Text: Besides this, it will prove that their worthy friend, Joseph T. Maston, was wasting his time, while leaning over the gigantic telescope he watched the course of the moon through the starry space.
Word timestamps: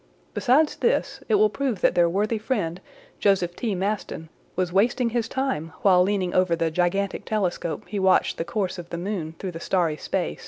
Besides 0.33 0.77
this, 0.77 1.21
it 1.29 1.35
will 1.35 1.51
prove 1.51 1.81
that 1.81 1.93
their 1.93 2.09
worthy 2.09 2.39
friend, 2.39 2.81
Joseph 3.19 3.55
T. 3.55 3.75
Maston, 3.75 4.29
was 4.55 4.73
wasting 4.73 5.11
his 5.11 5.27
time, 5.29 5.73
while 5.83 6.01
leaning 6.01 6.33
over 6.33 6.55
the 6.55 6.71
gigantic 6.71 7.23
telescope 7.23 7.83
he 7.87 7.99
watched 7.99 8.39
the 8.39 8.43
course 8.43 8.79
of 8.79 8.89
the 8.89 8.97
moon 8.97 9.35
through 9.37 9.51
the 9.51 9.59
starry 9.59 9.97
space. 9.97 10.39